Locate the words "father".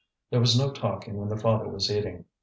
1.37-1.69